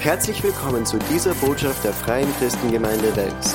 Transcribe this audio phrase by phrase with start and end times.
[0.00, 3.54] Herzlich willkommen zu dieser Botschaft der Freien Christengemeinde Wels.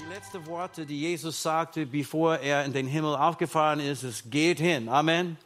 [0.00, 4.58] Die letzten Worte, die Jesus sagte, bevor er in den Himmel aufgefahren ist, ist, geht
[4.58, 4.88] hin.
[4.88, 5.36] Amen.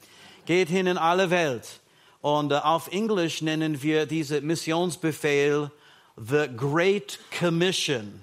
[0.47, 1.81] Geht hin in alle Welt.
[2.21, 5.73] Und äh, auf Englisch nennen wir diese Missionsbefehl
[6.17, 8.21] The Great Commission.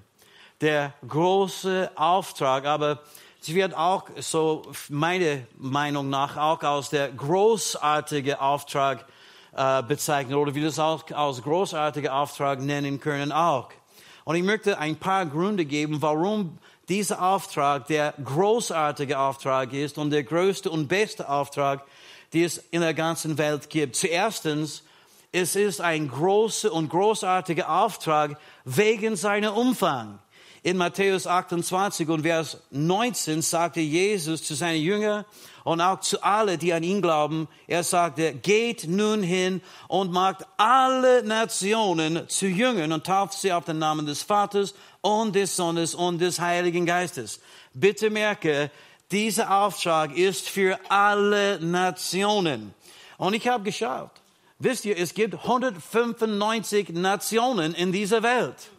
[0.62, 2.66] Der große Auftrag.
[2.66, 3.02] Aber
[3.42, 9.06] sie wird auch, so meiner Meinung nach, auch als der großartige Auftrag
[9.56, 13.70] äh, bezeichnet oder wie das auch als großartiger Auftrag nennen können auch.
[14.24, 16.58] Und ich möchte ein paar Gründe geben, warum
[16.90, 21.84] dieser Auftrag der großartige Auftrag ist und der größte und beste Auftrag,
[22.34, 23.96] die es in der ganzen Welt gibt.
[23.96, 24.84] Zuerstens,
[25.32, 30.20] es ist ein großer und großartiger Auftrag wegen seiner Umfang.
[30.64, 35.26] In Matthäus 28 und Vers 19 sagte Jesus zu seinen Jüngern
[35.64, 40.46] und auch zu allen, die an ihn glauben, er sagte, geht nun hin und macht
[40.58, 45.96] alle Nationen zu Jüngern und tauft sie auf den Namen des Vaters und des Sohnes
[45.96, 47.40] und des Heiligen Geistes.
[47.74, 48.70] Bitte merke,
[49.10, 52.76] dieser Auftrag ist für alle Nationen.
[53.18, 54.12] Und ich habe geschaut.
[54.60, 58.70] Wisst ihr, es gibt 195 Nationen in dieser Welt.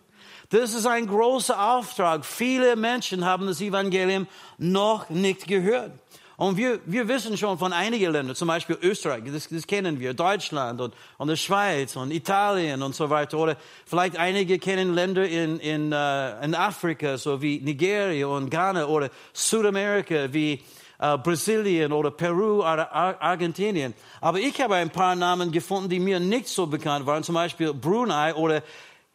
[0.52, 2.26] Das ist ein großer Auftrag.
[2.26, 4.26] Viele Menschen haben das Evangelium
[4.58, 5.92] noch nicht gehört.
[6.36, 10.12] Und wir, wir wissen schon von einigen Ländern, zum Beispiel Österreich, das, das kennen wir,
[10.12, 13.38] Deutschland und, und die Schweiz und Italien und so weiter.
[13.38, 18.84] Oder vielleicht einige kennen Länder in, in, uh, in Afrika, so wie Nigeria und Ghana
[18.84, 20.60] oder Südamerika wie
[21.00, 23.94] uh, Brasilien oder Peru oder Ar Argentinien.
[24.20, 27.72] Aber ich habe ein paar Namen gefunden, die mir nicht so bekannt waren, zum Beispiel
[27.72, 28.62] Brunei oder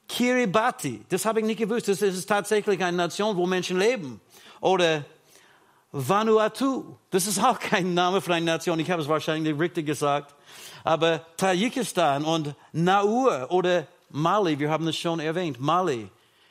[0.08, 1.88] Kiribati, das habe ich nicht gewusst.
[1.88, 4.22] Das ist tatsächlich eine Nation, wo Menschen leben.
[4.61, 5.05] Oder
[5.91, 8.80] Vanuatu, das ist auch kein Name für eine Nation.
[8.80, 10.35] Ich habe es wahrscheinlich nicht richtig gesagt.
[10.83, 16.09] Aber Tajikistan und Naur oder Mali, wir haben es schon erwähnt, Mali.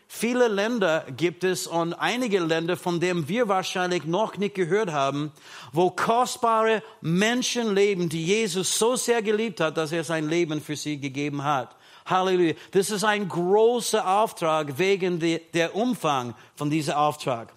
[0.09, 5.33] Viele Länder gibt es und einige Länder, von denen wir wahrscheinlich noch nicht gehört haben,
[5.73, 10.77] wo kostbare Menschen leben, die Jesus so sehr geliebt hat, dass er sein Leben für
[10.77, 11.75] sie gegeben hat.
[12.07, 12.55] Halleluja.
[12.71, 17.53] Das ist ein großer Auftrag wegen de, der Umfang von diesem Auftrag.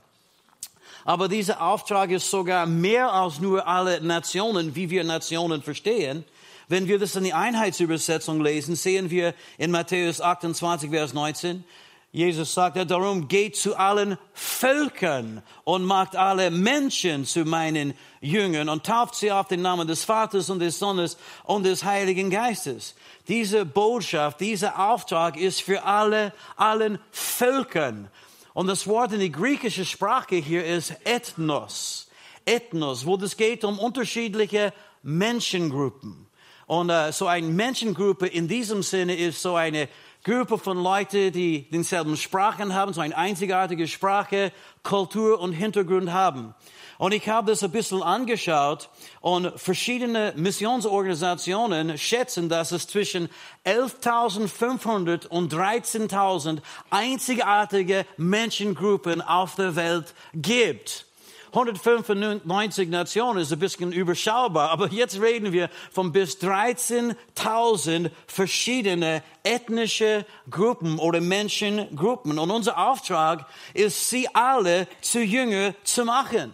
[1.05, 6.23] Aber dieser Auftrag ist sogar mehr als nur alle Nationen, wie wir Nationen verstehen.
[6.67, 11.63] Wenn wir das in die Einheitsübersetzung lesen, sehen wir in Matthäus 28, Vers 19,
[12.11, 18.83] Jesus sagt, darum geht zu allen Völkern und macht alle Menschen zu meinen Jüngern und
[18.83, 22.95] tauft sie auf den Namen des Vaters und des Sohnes und des Heiligen Geistes.
[23.27, 28.09] Diese Botschaft, dieser Auftrag ist für alle, allen Völkern.
[28.55, 32.09] Und das Wort in die griechische Sprache hier ist Ethnos.
[32.43, 36.25] Ethnos, wo es geht um unterschiedliche Menschengruppen.
[36.65, 39.89] Und uh, so eine Menschengruppe in diesem Sinne ist so eine
[40.29, 44.51] Gruppe von Leuten, die denselben Sprachen haben, so eine einzigartige Sprache,
[44.83, 46.53] Kultur und Hintergrund haben.
[46.99, 48.89] Und ich habe das ein bisschen angeschaut
[49.21, 53.27] und verschiedene Missionsorganisationen schätzen, dass es zwischen
[53.65, 56.59] 11.500 und 13.000
[56.91, 61.08] einzigartige Menschengruppen auf der Welt gibt.
[61.51, 70.25] 195 Nationen ist ein bisschen überschaubar, aber jetzt reden wir von bis 13.000 verschiedene ethnische
[70.49, 72.37] Gruppen oder Menschengruppen.
[72.37, 76.53] Und unser Auftrag ist, sie alle zu Jünger zu machen.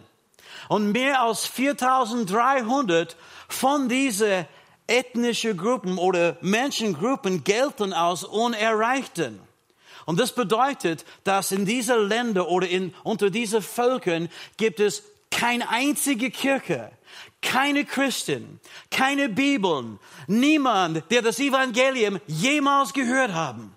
[0.68, 3.16] Und mehr als 4300
[3.48, 4.46] von diesen
[4.86, 9.45] ethnischen Gruppen oder Menschengruppen gelten als Unerreichten.
[10.06, 15.68] Und das bedeutet, dass in diesen Ländern oder in, unter diesen Völkern gibt es keine
[15.68, 16.90] einzige Kirche,
[17.42, 18.58] keine Christen,
[18.90, 23.75] keine Bibeln, niemand, der das Evangelium jemals gehört haben.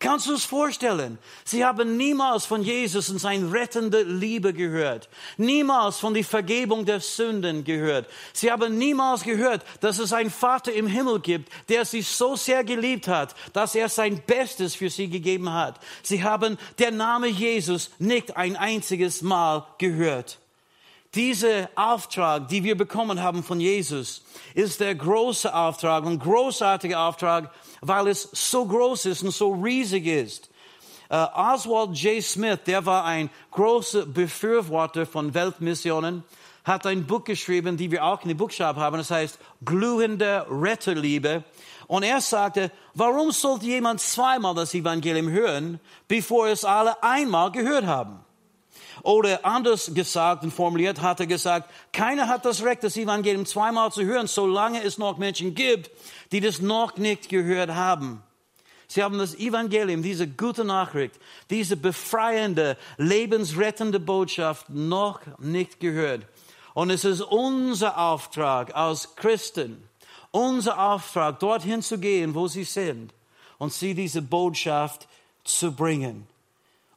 [0.00, 1.18] Kannst du es vorstellen?
[1.44, 5.08] Sie haben niemals von Jesus und seine rettende Liebe gehört.
[5.38, 8.08] Niemals von der Vergebung der Sünden gehört.
[8.32, 12.62] Sie haben niemals gehört, dass es einen Vater im Himmel gibt, der sie so sehr
[12.62, 15.80] geliebt hat, dass er sein Bestes für sie gegeben hat.
[16.04, 20.38] Sie haben der Name Jesus nicht ein einziges Mal gehört.
[21.16, 24.22] Dieser Auftrag, die wir bekommen haben von Jesus,
[24.54, 30.06] ist der große Auftrag und großartige Auftrag, weil es so groß ist und so riesig
[30.06, 30.50] ist.
[31.10, 32.22] Uh, Oswald J.
[32.22, 36.22] Smith, der war ein großer Befürworter von Weltmissionen,
[36.64, 38.98] hat ein Buch geschrieben, die wir auch in der Bookshop haben.
[38.98, 41.44] Das heißt Glühende Retterliebe.
[41.86, 47.86] Und er sagte, warum sollte jemand zweimal das Evangelium hören, bevor es alle einmal gehört
[47.86, 48.20] haben?
[49.02, 53.90] Oder anders gesagt und formuliert hat er gesagt, keiner hat das Recht, das Evangelium zweimal
[53.92, 55.90] zu hören, solange es noch Menschen gibt,
[56.32, 58.22] die das noch nicht gehört haben.
[58.86, 61.18] Sie haben das Evangelium, diese gute Nachricht,
[61.50, 66.22] diese befreiende, lebensrettende Botschaft noch nicht gehört.
[66.72, 69.82] Und es ist unser Auftrag als Christen,
[70.30, 73.12] unser Auftrag, dorthin zu gehen, wo sie sind
[73.58, 75.06] und sie diese Botschaft
[75.44, 76.26] zu bringen.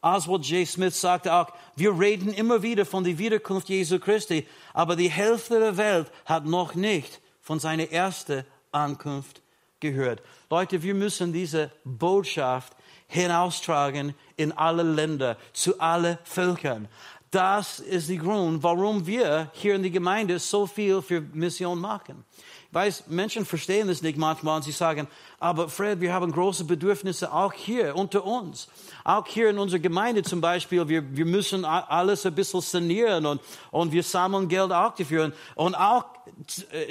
[0.01, 0.67] Oswald J.
[0.67, 5.59] Smith sagte auch, wir reden immer wieder von der Wiederkunft Jesu Christi, aber die Hälfte
[5.59, 9.41] der Welt hat noch nicht von seiner ersten Ankunft
[9.79, 10.21] gehört.
[10.49, 12.73] Leute, wir müssen diese Botschaft
[13.07, 16.87] hinaustragen in alle Länder, zu allen Völkern.
[17.31, 22.25] Das ist der Grund, warum wir hier in der Gemeinde so viel für Mission machen.
[22.67, 25.07] Ich weiß, Menschen verstehen das nicht manchmal und sie sagen,
[25.39, 28.67] aber Fred, wir haben große Bedürfnisse auch hier unter uns.
[29.05, 33.41] Auch hier in unserer Gemeinde zum Beispiel, wir, wir müssen alles ein bisschen sanieren und,
[33.71, 35.31] und wir sammeln Geld auch dafür.
[35.55, 36.05] Und auch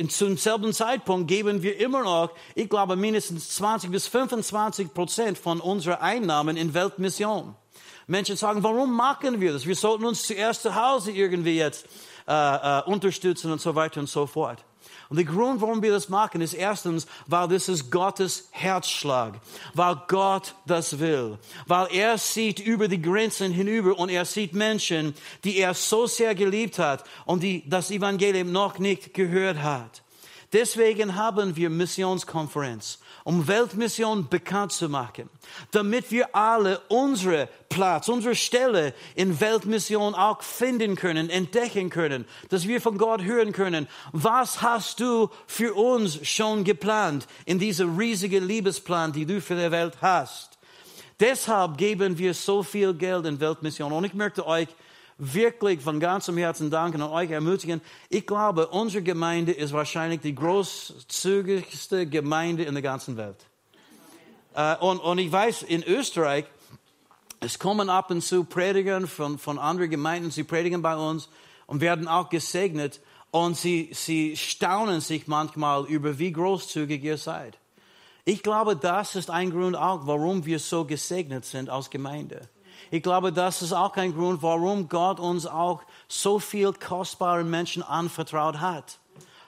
[0.09, 5.61] zum selben Zeitpunkt geben wir immer noch, ich glaube, mindestens 20 bis 25 Prozent von
[5.61, 7.55] unserer Einnahmen in Weltmission.
[8.07, 9.67] Menschen sagen, warum machen wir das?
[9.67, 11.87] Wir sollten uns zuerst zu Hause irgendwie jetzt
[12.27, 14.65] äh, äh, unterstützen und so weiter und so fort.
[15.11, 19.41] Und der Grund, warum wir das machen, ist erstens, weil das ist Gottes Herzschlag,
[19.75, 21.37] weil Gott das will,
[21.67, 26.37] weil er sieht über die Grenzen hinüber und er sieht Menschen, die er so sehr
[26.37, 30.03] geliebt hat und die das Evangelium noch nicht gehört hat.
[30.53, 35.29] Deswegen haben wir Missionskonferenz um Weltmission bekannt zu machen,
[35.71, 42.67] damit wir alle unsere Platz, unsere Stelle in Weltmission auch finden können, entdecken können, dass
[42.67, 48.47] wir von Gott hören können, was hast du für uns schon geplant in dieser riesigen
[48.47, 50.59] Liebesplan, die du für die Welt hast.
[51.21, 53.93] Deshalb geben wir so viel Geld in Weltmission.
[53.93, 54.69] Und ich möchte euch
[55.21, 57.81] wirklich von ganzem Herzen danken und euch ermutigen.
[58.09, 63.37] Ich glaube, unsere Gemeinde ist wahrscheinlich die großzügigste Gemeinde in der ganzen Welt.
[64.55, 66.47] Äh, und, und ich weiß, in Österreich,
[67.41, 71.29] es kommen ab und zu Prediger von, von anderen Gemeinden, sie predigen bei uns
[71.67, 73.01] und werden auch gesegnet.
[73.31, 77.59] Und sie, sie staunen sich manchmal über, wie großzügig ihr seid.
[78.25, 82.49] Ich glaube, das ist ein Grund auch, warum wir so gesegnet sind als Gemeinde.
[82.91, 87.83] Ich glaube, das ist auch ein Grund, warum Gott uns auch so viel kostbare Menschen
[87.83, 88.99] anvertraut hat.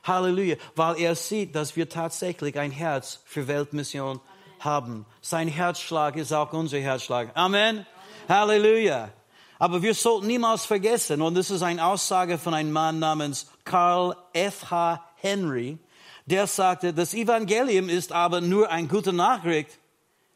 [0.04, 4.20] Halleluja, weil er sieht, dass wir tatsächlich ein Herz für Weltmission
[4.60, 5.06] haben.
[5.20, 7.30] Sein Herzschlag ist auch unser Herzschlag.
[7.34, 7.84] Amen.
[7.84, 7.86] Amen.
[8.28, 9.10] Halleluja.
[9.58, 14.16] Aber wir sollten niemals vergessen, und das ist eine Aussage von einem Mann namens Carl
[14.32, 14.70] F.
[14.70, 15.04] H.
[15.16, 15.78] Henry,
[16.26, 19.78] der sagte, das Evangelium ist aber nur eine gute Nachricht,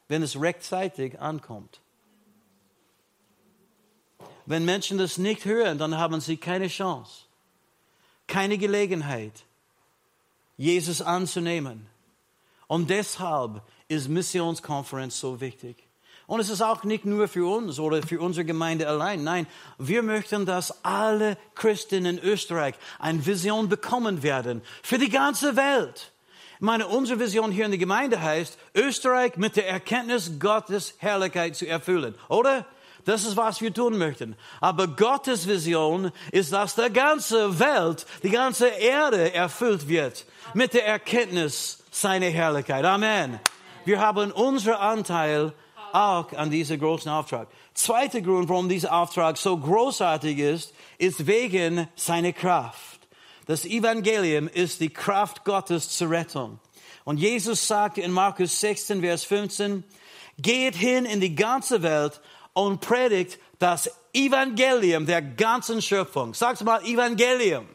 [0.06, 1.81] wenn es rechtzeitig ankommt.
[4.46, 7.25] Wenn Menschen das nicht hören, dann haben sie keine Chance,
[8.26, 9.44] keine Gelegenheit,
[10.56, 11.87] Jesus anzunehmen.
[12.69, 15.76] Und deshalb ist Missionskonferenz so wichtig.
[16.26, 19.22] Und es ist auch nicht nur für uns oder für unsere Gemeinde allein.
[19.22, 19.46] Nein,
[19.78, 26.12] wir möchten, dass alle Christen in Österreich eine Vision bekommen werden für die ganze Welt.
[26.56, 31.54] Ich meine, unsere Vision hier in der Gemeinde heißt, Österreich mit der Erkenntnis Gottes Herrlichkeit
[31.54, 32.14] zu erfüllen.
[32.28, 32.66] Oder?
[33.06, 34.37] Das ist, was wir tun möchten.
[34.61, 40.87] Aber Gottes Vision ist, dass die ganze Welt, die ganze Erde erfüllt wird mit der
[40.87, 42.84] Erkenntnis seiner Herrlichkeit.
[42.84, 43.39] Amen.
[43.84, 45.53] Wir haben unseren Anteil
[45.93, 47.46] auch an diesem großen Auftrag.
[47.75, 53.01] Zweiter Grund, warum dieser Auftrag so großartig ist, ist wegen seiner Kraft.
[53.46, 56.58] Das Evangelium ist die Kraft Gottes zur Rettung.
[57.05, 59.84] Und Jesus sagte in Markus 16, Vers 15,
[60.39, 62.20] geht hin in die ganze Welt
[62.56, 66.32] und predigt das Evangelium der ganzen Schöpfung.
[66.32, 67.67] Sag's mal, Evangelium.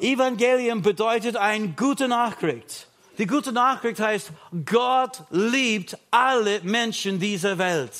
[0.00, 2.86] Evangelium, bedeutet eine gute Nachricht.
[3.18, 4.30] Die gute Nachricht heißt,
[4.64, 7.90] Gott liebt alle Menschen dieser Welt.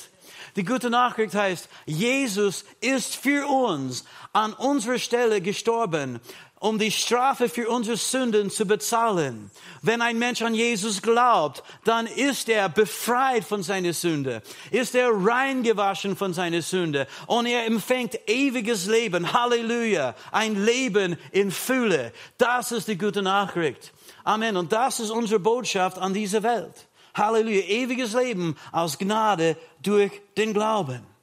[0.55, 4.05] Die gute Nachricht heißt, Jesus ist für uns
[4.39, 6.21] an unserer Stelle gestorben
[6.61, 9.51] um die Strafe für unsere Sünden zu bezahlen.
[9.83, 14.43] Wenn ein Mensch an Jesus glaubt, dann ist er befreit von seiner Sünde,
[14.73, 19.33] ist er reingewaschen von seiner Sünde und er empfängt ewiges Leben.
[19.33, 20.17] Halleluja.
[20.33, 22.13] Ein Leben in Fülle.
[22.39, 23.93] Das ist die gute Nachricht.
[24.25, 24.57] Amen.
[24.57, 26.89] Und das ist unsere Botschaft an diese Welt.
[27.15, 27.63] Halleluja.
[27.67, 31.18] Ewiges Leben aus Gnade durch den Glauben.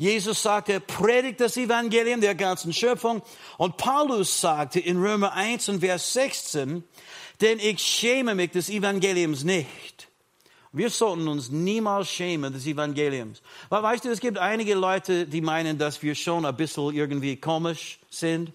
[0.00, 3.20] Jesus sagte, predigt das Evangelium der ganzen Schöpfung.
[3.58, 6.82] Und Paulus sagte in Römer 1 und Vers 16,
[7.42, 10.08] denn ich schäme mich des Evangeliums nicht.
[10.72, 13.42] Wir sollten uns niemals schämen des Evangeliums.
[13.68, 17.36] Weil weißt du, es gibt einige Leute, die meinen, dass wir schon ein bisschen irgendwie
[17.36, 18.54] komisch sind.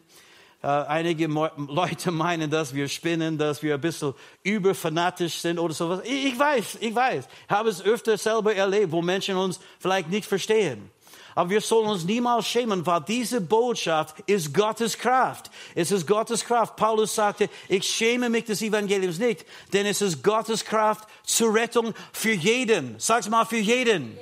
[0.64, 6.02] Äh, einige Leute meinen, dass wir spinnen, dass wir ein bisschen überfanatisch sind oder sowas.
[6.06, 7.28] Ich, ich weiß, ich weiß.
[7.28, 10.90] Ich habe es öfter selber erlebt, wo Menschen uns vielleicht nicht verstehen.
[11.36, 15.52] Aber wir sollen uns niemals schämen, weil diese Botschaft ist Gottes Kraft.
[15.76, 16.78] Es ist Gottes Kraft.
[16.78, 21.94] Paulus sagte, ich schäme mich des Evangeliums nicht, denn es ist Gottes Kraft zur Rettung
[22.14, 22.96] für jeden.
[23.00, 24.18] Sag's mal, für jeden.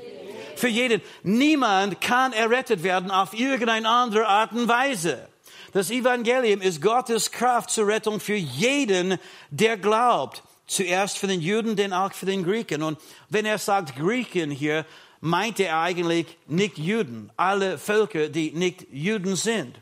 [0.55, 1.01] Für jeden.
[1.21, 5.27] Niemand kann errettet werden auf irgendeine andere Art und Weise.
[5.71, 9.19] Das Evangelium ist Gottes Kraft zur Rettung für jeden,
[9.51, 10.41] der glaubt.
[10.65, 12.81] Zuerst für den Juden, dann auch für den Griechen.
[12.81, 12.97] Und
[13.29, 14.85] wenn er sagt Griechen hier,
[15.23, 19.73] meinte er eigentlich nicht Juden, alle Völker, die nicht Juden sind.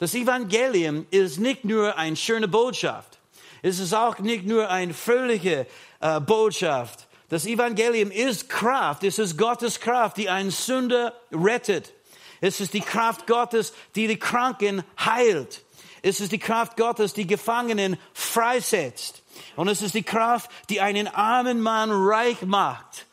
[0.00, 3.20] Das Evangelium ist nicht nur eine schöne Botschaft.
[3.62, 5.68] Es ist auch nicht nur eine fröhliche
[6.00, 7.06] äh, Botschaft.
[7.28, 9.04] Das Evangelium ist Kraft.
[9.04, 11.92] Es ist Gottes Kraft, die einen Sünder rettet.
[12.40, 15.62] Es ist die Kraft Gottes, die die Kranken heilt.
[16.02, 19.22] Es ist die Kraft Gottes, die Gefangenen freisetzt.
[19.54, 23.06] Und es ist die Kraft, die einen armen Mann reich macht.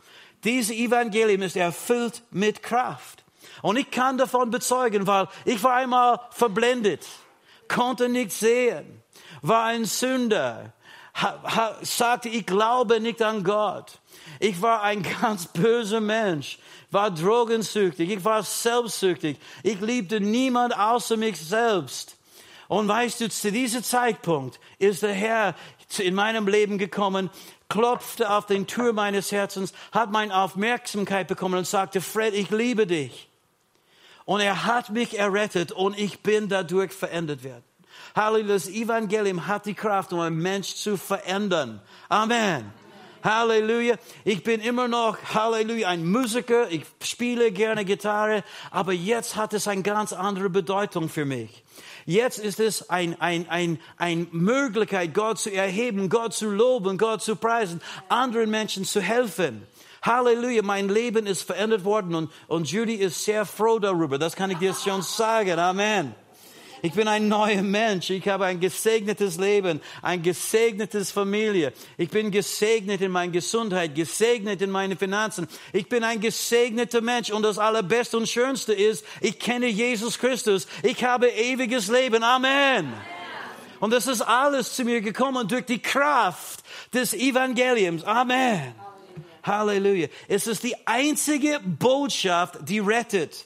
[0.44, 3.24] Dieses Evangelium ist erfüllt mit Kraft.
[3.62, 7.06] Und ich kann davon bezeugen, weil ich war einmal verblendet,
[7.68, 9.04] konnte nicht sehen,
[9.42, 10.74] war ein Sünder,
[11.82, 14.00] sagte, ich glaube nicht an Gott.
[14.40, 16.58] Ich war ein ganz böser Mensch,
[16.90, 22.18] war drogensüchtig, ich war selbstsüchtig, ich liebte niemand außer mich selbst.
[22.72, 25.56] Und weißt du, zu diesem Zeitpunkt ist der Herr
[25.98, 27.30] in meinem Leben gekommen,
[27.68, 32.88] klopfte auf den Tür meines Herzens, hat meine Aufmerksamkeit bekommen und sagte, Fred, ich liebe
[32.88, 33.28] dich.
[34.24, 37.66] Und er hat mich errettet und ich bin dadurch verändert werden.
[38.16, 41.82] Halleluja, das Evangelium hat die Kraft, um einen Mensch zu verändern.
[42.08, 42.72] Amen.
[43.24, 43.96] Halleluja.
[44.24, 46.70] Ich bin immer noch, Halleluja, ein Musiker.
[46.70, 48.44] Ich spiele gerne Gitarre.
[48.70, 51.63] Aber jetzt hat es eine ganz andere Bedeutung für mich.
[52.06, 57.22] Jetzt ist es ein, ein, ein, ein Möglichkeit, Gott zu erheben, Gott zu loben, Gott
[57.22, 59.68] zu preisen, anderen Menschen zu helfen.
[60.01, 64.18] Halleluja, mein Leben ist verändert worden und, und Judy ist sehr froh darüber.
[64.18, 65.60] Das kann ich dir schon sagen.
[65.60, 66.16] Amen.
[66.84, 68.10] Ich bin ein neuer Mensch.
[68.10, 71.74] Ich habe ein gesegnetes Leben, ein gesegnetes Familie.
[71.98, 75.48] Ich bin gesegnet in meiner Gesundheit, gesegnet in meinen Finanzen.
[75.74, 77.30] Ich bin ein gesegneter Mensch.
[77.30, 80.68] Und das Allerbeste und Schönste ist, ich kenne Jesus Christus.
[80.82, 82.24] Ich habe ewiges Leben.
[82.24, 82.92] Amen.
[83.80, 88.04] Und das ist alles zu mir gekommen durch die Kraft des Evangeliums.
[88.04, 88.74] Amen.
[89.44, 90.08] Halleluja.
[90.28, 93.46] Es ist die einzige Botschaft, die rettet.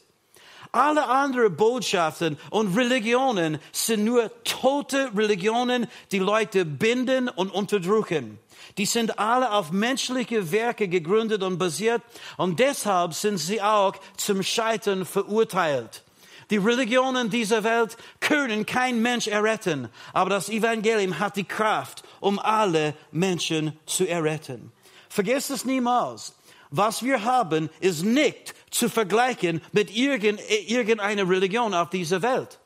[0.75, 8.39] Alle anderen Botschaften und Religionen sind nur tote Religionen, die Leute binden und unterdrücken.
[8.77, 12.01] Die sind alle auf menschliche Werke gegründet und basiert
[12.35, 16.03] und deshalb sind sie auch zum Scheitern verurteilt.
[16.49, 22.37] Die Religionen dieser Welt können kein Mensch erretten, aber das Evangelium hat die Kraft, um
[22.37, 24.73] alle Menschen zu erretten.
[25.07, 26.33] Vergesst es niemals.
[26.77, 32.59] Was wir haben, ist nicht zu vergleichen mit irgendeiner Religion auf dieser Welt.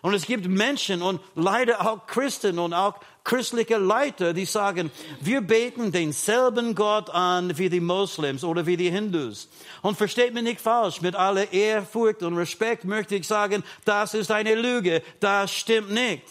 [0.00, 2.94] Und es gibt Menschen und leider auch Christen und auch
[3.24, 4.90] christliche Leute, die sagen,
[5.20, 9.48] wir beten denselben Gott an wie die Moslems oder wie die Hindus.
[9.82, 14.30] Und versteht mich nicht falsch, mit aller Ehrfurcht und Respekt möchte ich sagen, das ist
[14.30, 16.24] eine Lüge, das stimmt nicht.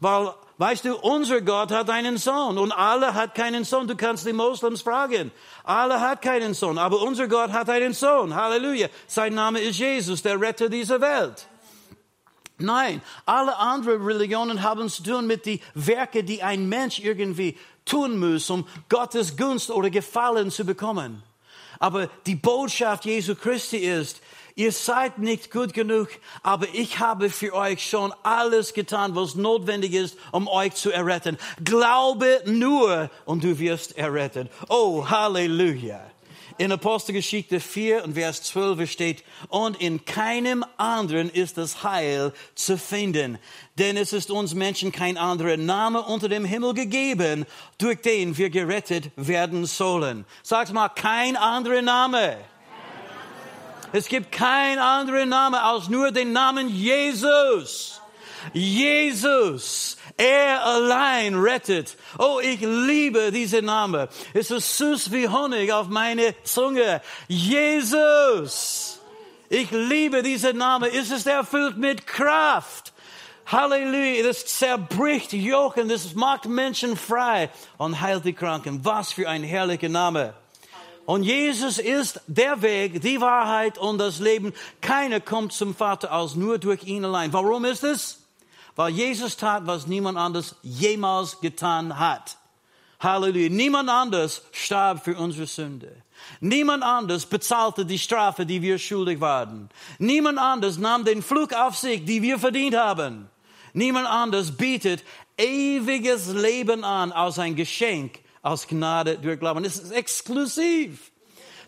[0.00, 3.86] Weil Weißt du, unser Gott hat einen Sohn und Allah hat keinen Sohn.
[3.86, 5.30] Du kannst die Moslems fragen.
[5.64, 8.34] Allah hat keinen Sohn, aber unser Gott hat einen Sohn.
[8.34, 8.88] Halleluja.
[9.06, 11.46] Sein Name ist Jesus, der Retter dieser Welt.
[12.58, 18.18] Nein, alle anderen Religionen haben zu tun mit den Werken, die ein Mensch irgendwie tun
[18.18, 21.22] muss, um Gottes Gunst oder Gefallen zu bekommen.
[21.80, 24.22] Aber die Botschaft Jesu Christi ist,
[24.56, 26.08] ihr seid nicht gut genug,
[26.42, 31.38] aber ich habe für euch schon alles getan, was notwendig ist, um euch zu erretten.
[31.62, 34.50] Glaube nur und du wirst errettet.
[34.68, 36.00] Oh, Halleluja.
[36.58, 42.78] In Apostelgeschichte 4 und Vers 12 steht, und in keinem anderen ist das Heil zu
[42.78, 43.38] finden.
[43.78, 47.44] Denn es ist uns Menschen kein anderer Name unter dem Himmel gegeben,
[47.76, 50.24] durch den wir gerettet werden sollen.
[50.42, 52.38] Sagt mal, kein anderer Name.
[53.92, 58.00] Es gibt kein anderen Name als nur den Namen Jesus.
[58.52, 59.96] Jesus.
[60.16, 61.96] Er allein rettet.
[62.18, 64.08] Oh, ich liebe diese Name.
[64.32, 67.02] Es ist süß wie Honig auf meine Zunge.
[67.28, 68.98] Jesus.
[69.48, 70.90] Ich liebe diesen Namen.
[70.92, 72.92] Es ist erfüllt mit Kraft.
[73.46, 78.84] Halleluja, das zerbricht Jochen, das macht Menschen frei und heilt die Kranken.
[78.84, 80.34] Was für ein herrlicher Name.
[81.06, 84.52] Und Jesus ist der Weg, die Wahrheit und das Leben.
[84.80, 87.32] Keiner kommt zum Vater aus nur durch ihn allein.
[87.32, 88.24] Warum ist es?
[88.74, 92.36] Weil Jesus tat, was niemand anders jemals getan hat.
[92.98, 93.48] Halleluja.
[93.50, 95.94] Niemand anders starb für unsere Sünde.
[96.40, 99.68] Niemand anders bezahlte die Strafe, die wir schuldig waren.
[99.98, 103.30] Niemand anders nahm den Flug auf sich, die wir verdient haben.
[103.74, 105.04] Niemand anders bietet
[105.38, 109.64] ewiges Leben an als ein Geschenk aus Gnade durch Glauben.
[109.64, 111.10] Das ist exklusiv.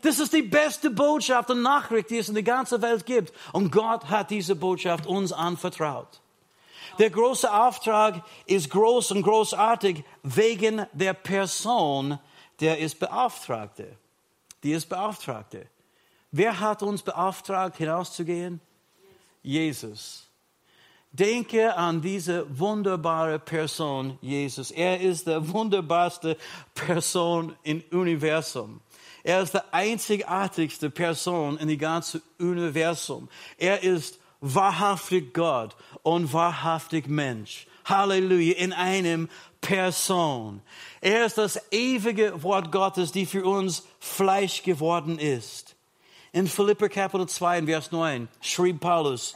[0.02, 3.32] Das ist die beste Botschaft und Nachricht, die es in der ganzen Welt gibt.
[3.52, 6.20] Und Gott hat diese Botschaft uns anvertraut.
[6.98, 12.18] Der große Auftrag ist groß und großartig wegen der Person,
[12.60, 13.96] der ist Beauftragte.
[14.62, 15.66] Die ist Beauftragte.
[16.30, 18.60] Wer hat uns beauftragt, hinauszugehen?
[19.42, 20.27] Jesus.
[21.18, 24.70] Denke an diese wunderbare Person, Jesus.
[24.70, 26.36] Er ist die wunderbarste
[26.74, 28.80] Person im Universum.
[29.24, 33.28] Er ist die einzigartigste Person in dem ganzen Universum.
[33.56, 37.66] Er ist wahrhaftig Gott und wahrhaftig Mensch.
[37.84, 39.28] Halleluja, in einem
[39.60, 40.62] Person.
[41.00, 45.74] Er ist das ewige Wort Gottes, die für uns Fleisch geworden ist.
[46.32, 49.34] In Philipper Kapitel 2, Vers 9 schrieb Paulus,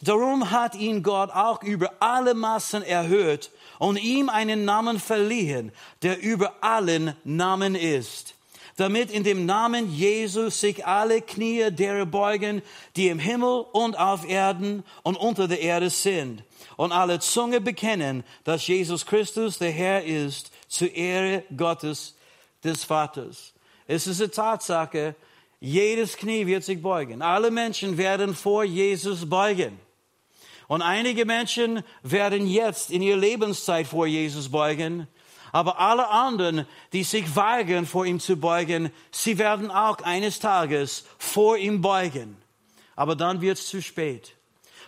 [0.00, 6.22] Darum hat ihn Gott auch über alle Massen erhöht und ihm einen Namen verliehen, der
[6.22, 8.34] über allen Namen ist.
[8.76, 12.62] Damit in dem Namen Jesus sich alle Knie derer beugen,
[12.94, 16.44] die im Himmel und auf Erden und unter der Erde sind.
[16.76, 22.14] Und alle Zunge bekennen, dass Jesus Christus der Herr ist, zur Ehre Gottes
[22.62, 23.52] des Vaters.
[23.88, 25.16] Es ist eine Tatsache,
[25.58, 27.20] jedes Knie wird sich beugen.
[27.20, 29.87] Alle Menschen werden vor Jesus beugen.
[30.68, 35.08] Und einige Menschen werden jetzt in ihrer Lebenszeit vor Jesus beugen.
[35.50, 41.04] Aber alle anderen, die sich weigern, vor ihm zu beugen, sie werden auch eines Tages
[41.16, 42.36] vor ihm beugen.
[42.96, 44.34] Aber dann wird es zu spät.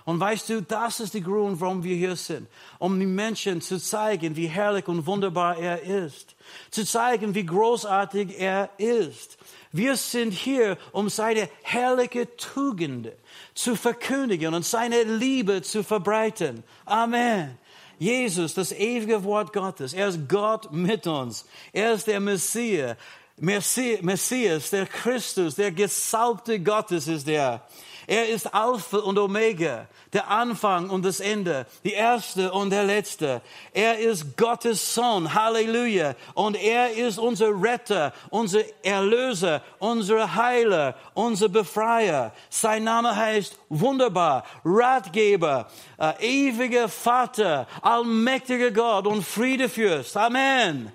[0.04, 2.48] Und weißt du, das ist der Grund, warum wir hier sind.
[2.78, 6.34] Um den Menschen zu zeigen, wie herrlich und wunderbar er ist.
[6.70, 9.38] Zu zeigen, wie großartig er ist.
[9.72, 13.16] Wir sind hier, um seine herrliche Tugende
[13.54, 16.64] zu verkündigen und seine Liebe zu verbreiten.
[16.84, 17.56] Amen.
[17.98, 19.92] Jesus, das ewige Wort Gottes.
[19.92, 21.46] Er ist Gott mit uns.
[21.72, 22.96] Er ist der Messias.
[23.40, 27.62] Messias, der Christus, der Gesalbte Gottes ist er.
[28.10, 33.40] Er ist Alpha und Omega, der Anfang und das Ende, die Erste und der Letzte.
[33.72, 36.16] Er ist Gottes Sohn, Halleluja.
[36.34, 42.32] Und er ist unser Retter, unser Erlöser, unser Heiler, unser Befreier.
[42.48, 50.16] Sein Name heißt Wunderbar, Ratgeber, äh, ewiger Vater, allmächtiger Gott und Friedefürst.
[50.16, 50.90] Amen.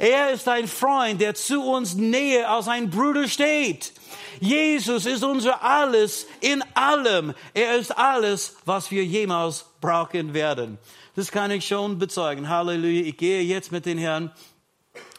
[0.00, 3.92] Er ist ein Freund, der zu uns näher als ein Bruder steht.
[4.40, 7.34] Jesus ist unser Alles in allem.
[7.52, 10.78] Er ist alles, was wir jemals brauchen werden.
[11.16, 12.48] Das kann ich schon bezeugen.
[12.48, 13.02] Halleluja.
[13.02, 14.32] Ich gehe jetzt mit den Herrn.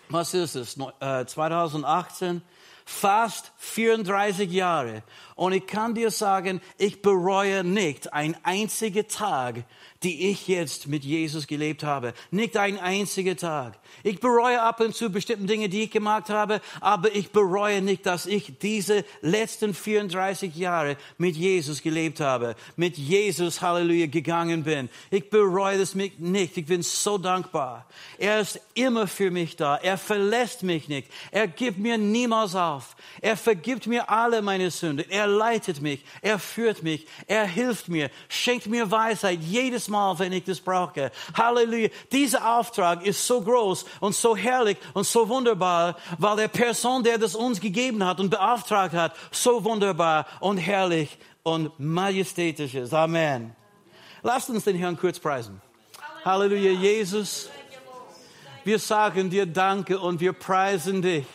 [0.10, 0.76] Was ist es?
[0.76, 2.38] 2018?
[2.38, 2.40] Äh,
[2.84, 5.04] Fast 34 Jahre.
[5.42, 9.64] Und ich kann dir sagen, ich bereue nicht ein einziger Tag,
[10.04, 12.14] die ich jetzt mit Jesus gelebt habe.
[12.30, 13.80] Nicht ein einziger Tag.
[14.04, 18.06] Ich bereue ab und zu bestimmte Dinge, die ich gemacht habe, aber ich bereue nicht,
[18.06, 24.90] dass ich diese letzten 34 Jahre mit Jesus gelebt habe, mit Jesus, Halleluja, gegangen bin.
[25.10, 26.56] Ich bereue das nicht.
[26.56, 27.88] Ich bin so dankbar.
[28.20, 29.78] Er ist immer für mich da.
[29.78, 31.08] Er verlässt mich nicht.
[31.32, 32.96] Er gibt mir niemals auf.
[33.22, 35.10] Er vergibt mir alle meine Sünden.
[35.10, 36.04] Er leitet mich.
[36.22, 37.08] Er führt mich.
[37.28, 38.10] Er hilft mir.
[38.30, 41.12] Schenkt mir Weisheit jedes Mal, wenn ich das brauche.
[41.34, 41.90] Halleluja.
[42.12, 47.18] Dieser Auftrag ist so groß und so herrlich und so wunderbar, weil der Person, der
[47.18, 52.94] das uns gegeben hat und beauftragt hat, so wunderbar und herrlich und majestätisch ist.
[52.94, 53.56] Amen.
[54.24, 55.62] Lasst uns den Herrn kurz preisen.
[56.24, 57.50] Halleluja, Jesus.
[58.64, 61.26] Wir sagen dir Danke und wir preisen dich.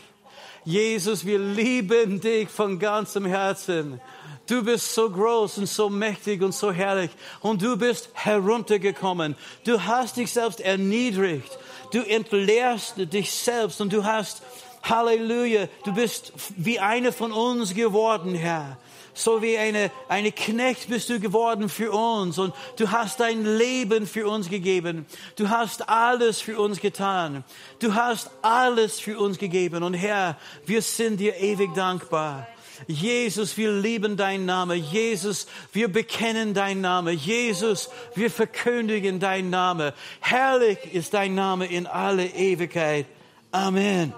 [0.67, 4.01] Jesus, wir lieben dich von ganzem Herzen.
[4.49, 9.37] Du bist so groß und so mächtig und so herrlich und du bist heruntergekommen.
[9.65, 11.57] Du hast dich selbst erniedrigt.
[11.93, 14.43] Du entleerst dich selbst und du hast,
[14.83, 18.77] Halleluja, du bist wie eine von uns geworden, Herr.
[19.19, 24.07] So wie eine, eine Knecht bist du geworden für uns und du hast dein Leben
[24.07, 25.07] für uns gegeben.
[25.37, 27.43] Du hast alles für uns getan.
[27.79, 32.47] Du hast alles für uns gegeben und Herr, wir sind dir ewig dankbar.
[32.89, 34.85] Jesus, wir lieben deinen Namen.
[34.85, 37.17] Jesus, wir bekennen deinen Namen.
[37.17, 39.93] Jesus, wir verkündigen deinen Namen.
[40.21, 43.07] Herrlich ist dein Name in alle Ewigkeit.
[43.51, 44.13] Amen.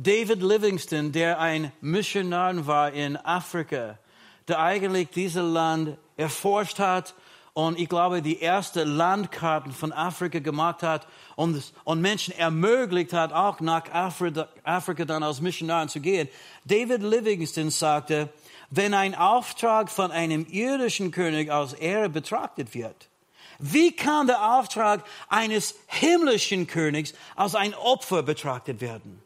[0.00, 3.98] David Livingston, der ein Missionar war in Afrika,
[4.46, 7.16] der eigentlich dieses Land erforscht hat
[7.52, 13.32] und ich glaube, die erste Landkarten von Afrika gemacht hat und, und Menschen ermöglicht hat,
[13.32, 16.28] auch nach Afrika, Afrika dann als Missionaren zu gehen.
[16.64, 18.28] David Livingston sagte,
[18.70, 23.08] wenn ein Auftrag von einem irdischen König aus Ehre betrachtet wird,
[23.58, 29.20] wie kann der Auftrag eines himmlischen Königs als ein Opfer betrachtet werden?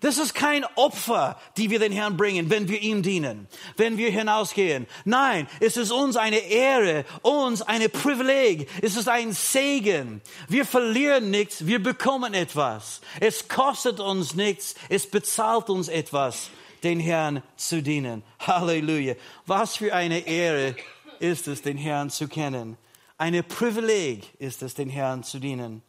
[0.00, 4.10] Das ist kein Opfer, die wir den Herrn bringen, wenn wir ihm dienen, wenn wir
[4.10, 4.86] hinausgehen.
[5.04, 10.20] Nein, es ist uns eine Ehre, uns eine Privileg, es ist ein Segen.
[10.48, 13.00] Wir verlieren nichts, wir bekommen etwas.
[13.20, 16.50] Es kostet uns nichts, es bezahlt uns etwas,
[16.82, 18.22] den Herrn zu dienen.
[18.40, 19.14] Halleluja.
[19.46, 20.76] Was für eine Ehre
[21.20, 22.76] ist es, den Herrn zu kennen.
[23.16, 25.82] Eine Privileg ist es, den Herrn zu dienen.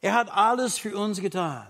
[0.00, 1.66] Er hat alles für uns getan.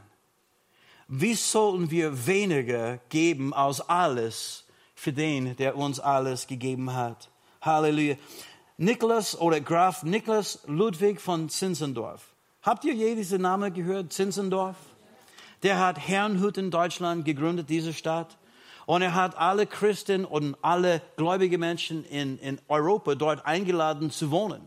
[1.14, 7.28] Wie sollten wir weniger geben als alles für den, der uns alles gegeben hat?
[7.60, 8.16] Halleluja.
[8.78, 12.34] Niklas oder Graf Niklas Ludwig von Zinzendorf.
[12.62, 14.10] Habt ihr je diesen Namen gehört?
[14.10, 14.76] Zinzendorf?
[15.62, 18.38] Der hat Herrnhut in Deutschland gegründet, diese Stadt.
[18.86, 24.30] Und er hat alle Christen und alle gläubige Menschen in, in Europa dort eingeladen zu
[24.30, 24.62] wohnen.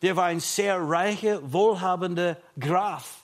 [0.00, 3.23] Der war ein sehr reicher, wohlhabender Graf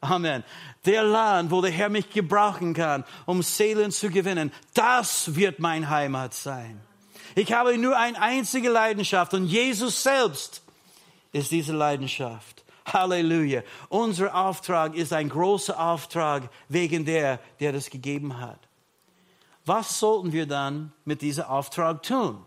[0.01, 0.43] Amen.
[0.85, 5.89] Der Land, wo der Herr mich gebrauchen kann, um Seelen zu gewinnen, das wird mein
[5.91, 6.81] Heimat sein.
[7.37, 10.63] Ich habe nur eine einzige Leidenschaft und Jesus selbst
[11.33, 12.65] ist diese Leidenschaft.
[12.87, 13.63] Halleluja.
[13.89, 18.59] Unser Auftrag ist ein großer Auftrag wegen der, der das gegeben hat.
[19.65, 22.45] Was sollten wir dann mit diesem Auftrag tun?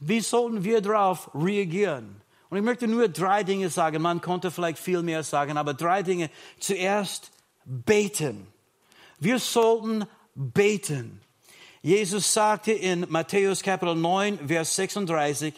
[0.00, 2.22] Wie sollten wir darauf reagieren?
[2.48, 4.00] Und ich möchte nur drei Dinge sagen.
[4.00, 6.30] Man konnte vielleicht viel mehr sagen, aber drei Dinge.
[6.58, 7.30] Zuerst
[7.64, 8.46] beten.
[9.18, 11.20] Wir sollten beten.
[11.82, 15.54] Jesus sagte in Matthäus Kapitel 9, Vers 36,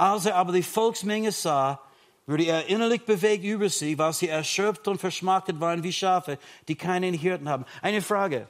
[0.00, 1.78] als er aber die Volksmenge sah,
[2.26, 6.74] wurde er innerlich bewegt über sie, weil sie erschöpft und verschmachtet waren wie Schafe, die
[6.74, 7.66] keinen Hirten haben.
[7.82, 8.48] Eine Frage.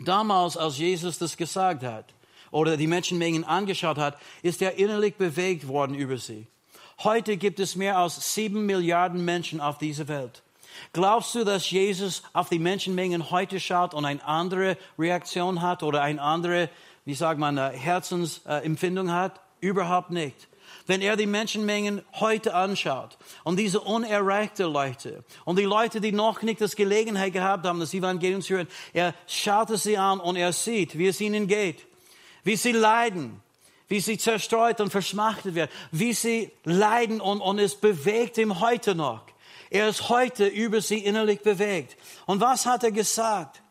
[0.00, 2.06] Damals, als Jesus das gesagt hat
[2.50, 6.48] oder die Menschenmengen angeschaut hat, ist er innerlich bewegt worden über sie.
[7.04, 10.42] Heute gibt es mehr als sieben Milliarden Menschen auf dieser Welt.
[10.92, 16.02] Glaubst du, dass Jesus auf die Menschenmengen heute schaut und eine andere Reaktion hat oder
[16.02, 16.68] eine andere,
[17.04, 19.40] wie sagt man, Herzensempfindung hat?
[19.60, 20.48] Überhaupt nicht.
[20.86, 26.42] Wenn er die Menschenmengen heute anschaut und diese unerreichte Leute und die Leute, die noch
[26.42, 30.36] nicht das Gelegenheit gehabt haben, das Evangelium zu hören, er schaut es sie an und
[30.36, 31.86] er sieht, wie es ihnen geht,
[32.42, 33.42] wie sie leiden,
[33.88, 38.94] wie sie zerstreut und verschmachtet werden, wie sie leiden und, und es bewegt ihm heute
[38.94, 39.22] noch.
[39.70, 41.96] Er ist heute über sie innerlich bewegt.
[42.26, 43.62] Und was hat er gesagt?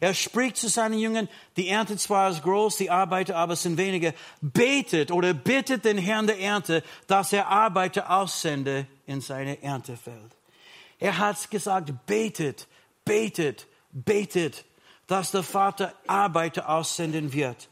[0.00, 4.14] Er spricht zu seinen Jüngern, die Ernte zwar ist groß, die Arbeiter aber sind wenige.
[4.40, 10.36] Betet oder bittet den Herrn der Ernte, dass er Arbeiter aussende in seine Erntefeld.
[10.98, 12.66] Er hat gesagt, betet,
[13.04, 14.64] betet, betet,
[15.06, 17.68] dass der Vater Arbeiter aussenden wird.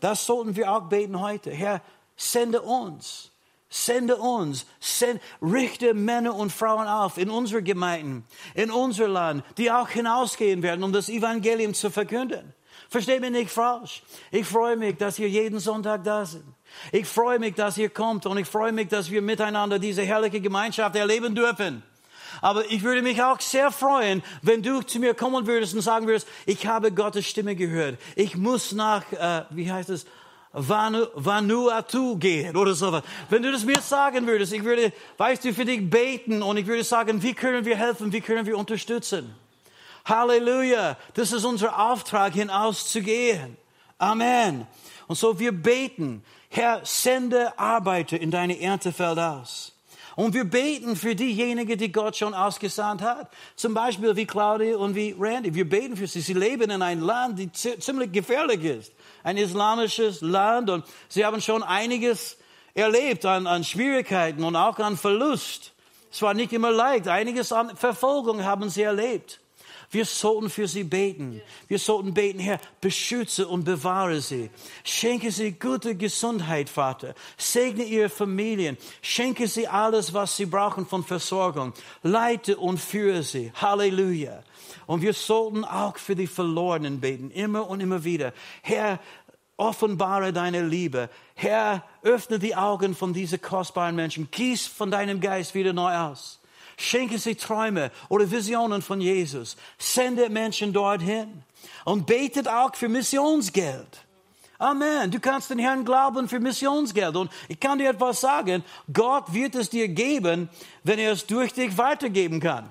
[0.00, 1.50] Das sollten wir auch beten heute.
[1.50, 1.80] Herr,
[2.14, 3.30] sende uns.
[3.76, 9.68] Sende uns, send, richte Männer und Frauen auf in unsere Gemeinden, in unser Land, die
[9.72, 12.54] auch hinausgehen werden, um das Evangelium zu verkünden.
[12.88, 14.04] Versteht mich nicht falsch.
[14.30, 16.44] Ich freue mich, dass ihr jeden Sonntag da sind.
[16.92, 20.40] Ich freue mich, dass ihr kommt und ich freue mich, dass wir miteinander diese herrliche
[20.40, 21.82] Gemeinschaft erleben dürfen.
[22.42, 26.06] Aber ich würde mich auch sehr freuen, wenn du zu mir kommen würdest und sagen
[26.06, 27.98] würdest, ich habe Gottes Stimme gehört.
[28.14, 30.06] Ich muss nach, äh, wie heißt es,
[30.54, 33.02] Vanu, Vanuatu gehen oder sowas.
[33.28, 36.66] Wenn du das mir sagen würdest, ich würde, weißt du, für dich beten und ich
[36.66, 39.34] würde sagen, wie können wir helfen, wie können wir unterstützen?
[40.04, 40.96] Halleluja.
[41.14, 43.56] Das ist unser Auftrag, hinauszugehen.
[43.98, 44.66] Amen.
[45.08, 49.72] Und so wir beten, Herr, sende Arbeiter in deine Erntefeld aus.
[50.16, 53.32] Und wir beten für diejenigen, die Gott schon ausgesandt hat.
[53.56, 55.52] Zum Beispiel wie Claudia und wie Randy.
[55.52, 56.20] Wir beten für sie.
[56.20, 58.92] Sie leben in einem Land, das ziemlich gefährlich ist.
[59.24, 60.70] Ein islamisches Land.
[60.70, 62.36] Und sie haben schon einiges
[62.74, 65.72] erlebt an, an Schwierigkeiten und auch an Verlust.
[66.12, 67.08] Es war nicht immer leicht.
[67.08, 69.40] Einiges an Verfolgung haben sie erlebt.
[69.90, 71.40] Wir sollten für sie beten.
[71.68, 74.50] Wir sollten beten, Herr, beschütze und bewahre sie.
[74.82, 77.14] Schenke sie gute Gesundheit, Vater.
[77.36, 78.76] Segne ihre Familien.
[79.02, 81.72] Schenke sie alles, was sie brauchen von Versorgung.
[82.02, 83.52] Leite und führe sie.
[83.54, 84.42] Halleluja.
[84.86, 88.32] Und wir sollten auch für die Verlorenen beten, immer und immer wieder.
[88.62, 88.98] Herr,
[89.56, 91.08] offenbare deine Liebe.
[91.34, 94.28] Herr, öffne die Augen von diesen kostbaren Menschen.
[94.30, 96.40] Gieß von deinem Geist wieder neu aus.
[96.76, 99.56] Schenke sie Träume oder Visionen von Jesus.
[99.78, 101.42] Sende Menschen dorthin.
[101.84, 104.04] Und betet auch für Missionsgeld.
[104.58, 105.10] Amen.
[105.10, 107.16] Du kannst den Herrn glauben für Missionsgeld.
[107.16, 108.64] Und ich kann dir etwas sagen.
[108.92, 110.48] Gott wird es dir geben,
[110.82, 112.70] wenn er es durch dich weitergeben kann.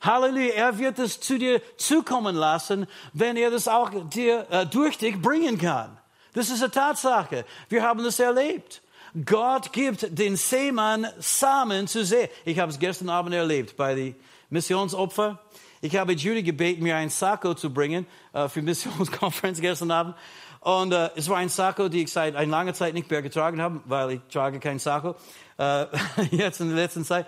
[0.00, 0.54] Halleluja.
[0.54, 5.20] Er wird es zu dir zukommen lassen, wenn er das auch dir, äh, durch dich
[5.20, 5.96] bringen kann.
[6.34, 7.44] Das ist eine Tatsache.
[7.68, 8.82] Wir haben das erlebt.
[9.24, 12.28] Gott gibt den Seemann Samen zu sehen.
[12.44, 14.14] Ich habe es gestern Abend erlebt bei den
[14.50, 15.40] Missionsopfer.
[15.80, 20.14] Ich habe Judy gebeten, mir ein Sakko zu bringen äh, für Missionskonferenz gestern Abend.
[20.60, 23.60] Und äh, es war ein Sakko, die ich seit einer langen Zeit nicht mehr getragen
[23.60, 25.16] habe, weil ich trage kein Sakko
[25.58, 25.86] äh,
[26.30, 27.26] jetzt in der letzten Zeit.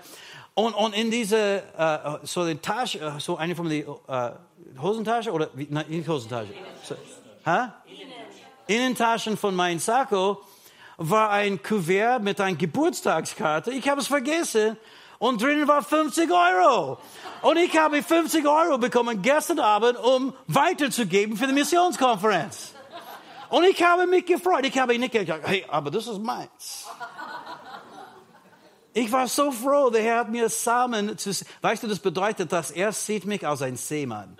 [0.54, 4.30] Und, und in diese äh, so die Tasche, äh, so eine von den äh,
[4.80, 6.96] Hosentasche oder nein, nicht Hosentasche, so,
[7.46, 7.74] ha?
[8.66, 10.42] Innentaschen von meinem Sakko
[10.96, 13.72] war ein Kuvert mit einer Geburtstagskarte.
[13.72, 14.76] Ich habe es vergessen.
[15.18, 16.98] Und drinnen war 50 Euro.
[17.42, 22.74] Und ich habe 50 Euro bekommen gestern Abend, um weiterzugeben für die Missionskonferenz.
[23.50, 24.64] Und ich habe mich gefreut.
[24.64, 26.86] Ich habe nicht gesagt, hey, aber das ist meins.
[28.92, 32.70] Ich war so froh, der Herr hat mir Samen zu, weißt du, das bedeutet, dass
[32.70, 34.36] er sieht mich als ein Seemann.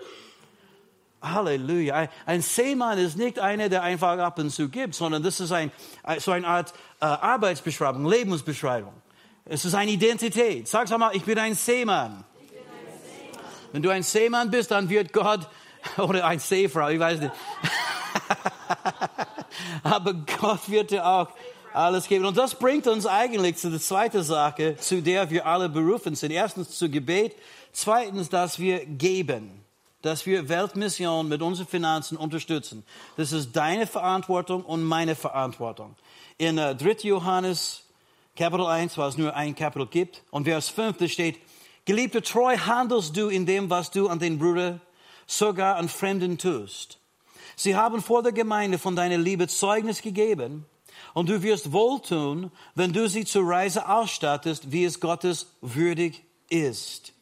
[1.21, 2.09] Halleluja.
[2.25, 5.71] Ein Seemann ist nicht einer, der einfach ab und zu gibt, sondern das ist ein,
[6.17, 8.93] so eine Art äh, Arbeitsbeschreibung, Lebensbeschreibung.
[9.45, 10.67] Es ist eine Identität.
[10.67, 12.25] Sag mal, ich bin ein Seemann.
[12.49, 13.45] Bin ein Seemann.
[13.71, 15.47] Wenn du ein Seemann bist, dann wird Gott,
[15.97, 17.33] oder ein Seefrau, ich weiß nicht.
[19.83, 21.29] Aber Gott wird dir auch
[21.73, 22.25] alles geben.
[22.25, 26.31] Und das bringt uns eigentlich zu der zweiten Sache, zu der wir alle berufen sind.
[26.31, 27.35] Erstens zu Gebet,
[27.71, 29.61] zweitens, dass wir geben
[30.01, 32.83] dass wir Weltmission mit unseren Finanzen unterstützen.
[33.17, 35.95] Das ist deine Verantwortung und meine Verantwortung.
[36.37, 37.07] In äh, 3.
[37.07, 37.83] Johannes
[38.35, 41.37] Kapitel 1, was nur ein Kapitel gibt, und Vers 5 steht,
[41.85, 44.79] Geliebte, treu handelst du in dem, was du an den Bruder,
[45.27, 46.99] sogar an Fremden tust.
[47.55, 50.65] Sie haben vor der Gemeinde von deiner Liebe Zeugnis gegeben,
[51.13, 57.13] und du wirst wohltun, wenn du sie zur Reise ausstattest, wie es Gottes würdig ist.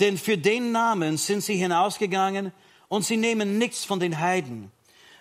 [0.00, 2.52] Denn für den Namen sind sie hinausgegangen
[2.88, 4.70] und sie nehmen nichts von den Heiden.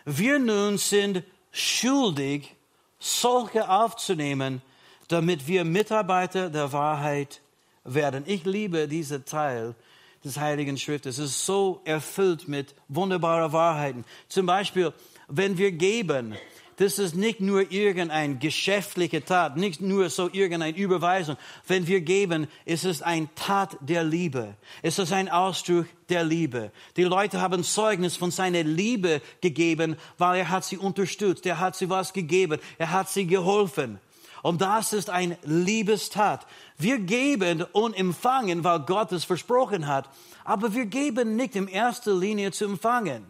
[0.06, 2.56] Wir nun sind schuldig,
[3.00, 4.62] solche aufzunehmen,
[5.08, 7.42] damit wir Mitarbeiter der Wahrheit
[7.84, 8.24] werden.
[8.26, 9.76] Ich liebe diesen Teil
[10.24, 11.18] des Heiligen Schriftes.
[11.18, 14.06] Es ist so erfüllt mit wunderbaren Wahrheiten.
[14.30, 14.94] Zum Beispiel,
[15.28, 16.36] wenn wir geben,
[16.78, 21.38] das ist nicht nur irgendeine geschäftliche Tat, nicht nur so irgendeine Überweisung.
[21.68, 24.56] Wenn wir geben, ist es ein Tat der Liebe.
[24.82, 26.72] Es ist ein Ausdruck der Liebe.
[26.98, 31.76] Die Leute haben Zeugnis von seiner Liebe gegeben, weil er hat sie unterstützt, er hat
[31.76, 34.00] sie was gegeben, er hat sie geholfen.
[34.42, 36.46] Und das ist ein Liebestat.
[36.78, 40.10] Wir geben und empfangen, weil Gott es versprochen hat.
[40.44, 43.26] Aber wir geben nicht in erster Linie zu empfangen.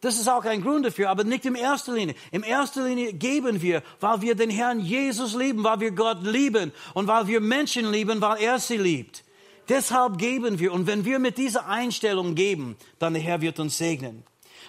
[0.00, 2.14] Das ist auch ein Grund dafür, aber nicht in erster Linie.
[2.30, 6.72] In erster Linie geben wir, weil wir den Herrn Jesus lieben, weil wir Gott lieben
[6.94, 9.24] und weil wir Menschen lieben, weil er sie liebt.
[9.68, 10.72] Deshalb geben wir.
[10.72, 14.22] Und wenn wir mit dieser Einstellung geben, dann der Herr wird uns segnen.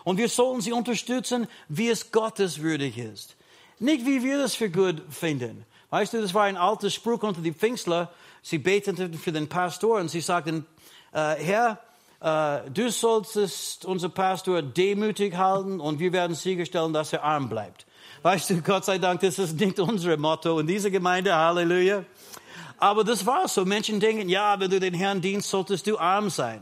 [0.03, 3.35] Und wir sollten sie unterstützen, wie es Gottes würdig ist.
[3.79, 5.65] Nicht wie wir das für gut finden.
[5.89, 8.11] Weißt du, das war ein alter Spruch unter die Pfingstler.
[8.41, 10.65] Sie beteten für den Pastor und sie sagten,
[11.13, 11.79] äh, Herr,
[12.19, 17.85] du solltest unser Pastor demütig halten und wir werden sicherstellen, dass er arm bleibt.
[18.23, 21.35] Weißt du, Gott sei Dank, das ist nicht unser Motto in dieser Gemeinde.
[21.35, 22.03] Halleluja.
[22.79, 23.65] Aber das war so.
[23.65, 26.61] Menschen denken, ja, wenn du den Herrn dienst, solltest du arm sein.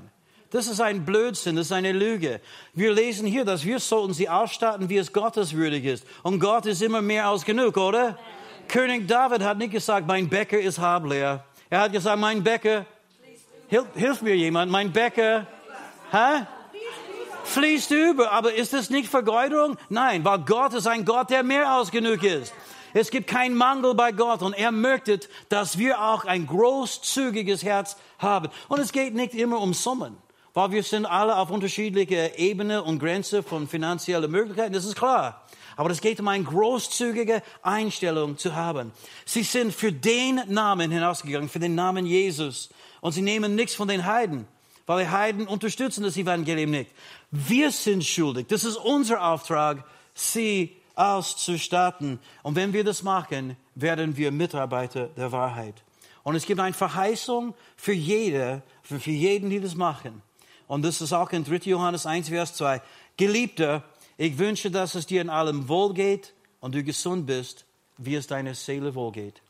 [0.52, 2.39] Das ist ein Blödsinn, das ist eine Lüge.
[2.74, 6.06] Wir lesen hier, dass wir sollten sie ausstatten, wie es Gottes würdig ist.
[6.24, 8.04] Und Gott ist immer mehr als genug, oder?
[8.04, 8.18] Amen.
[8.68, 11.44] König David hat nicht gesagt, mein Bäcker ist halbleer.
[11.70, 12.86] Er hat gesagt, mein Bäcker
[13.67, 15.47] Hilf, hilf mir jemand, mein Bäcker,
[16.12, 16.45] hä?
[17.45, 19.78] Fließt über, aber ist das nicht Vergeuderung?
[19.89, 22.54] Nein, weil Gott ist ein Gott, der mehr als genug ist.
[22.93, 27.97] Es gibt keinen Mangel bei Gott und er möchte, dass wir auch ein großzügiges Herz
[28.19, 28.49] haben.
[28.67, 30.17] Und es geht nicht immer um Summen,
[30.54, 35.41] weil wir sind alle auf unterschiedlicher Ebene und Grenze von finanziellen Möglichkeiten, das ist klar.
[35.75, 38.91] Aber es geht um eine großzügige Einstellung zu haben.
[39.25, 42.69] Sie sind für den Namen hinausgegangen, für den Namen Jesus.
[43.06, 44.48] Und sie nehmen nichts von den Heiden,
[44.88, 46.89] weil die Heiden unterstützen das Evangelium nicht.
[47.30, 48.48] Wir sind schuldig.
[48.48, 52.18] Das ist unser Auftrag, sie auszustatten.
[52.41, 55.84] Und wenn wir das machen, werden wir Mitarbeiter der Wahrheit.
[56.24, 60.24] Und es gibt eine Verheißung für jede, für, für jeden, die das machen.
[60.65, 61.58] Und das ist auch in 3.
[61.58, 62.82] Johannes 1, Vers 2.
[63.18, 63.84] Geliebter,
[64.18, 67.65] ich wünsche, dass es dir in allem wohlgeht und du gesund bist,
[68.00, 69.44] wie es deiner Seele wohlgeht.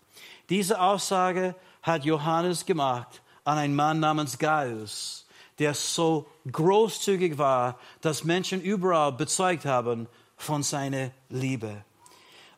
[0.49, 5.25] Diese Aussage hat Johannes gemacht an einen Mann namens Gaius,
[5.59, 11.85] der so großzügig war, dass Menschen überall bezeugt haben von seiner Liebe.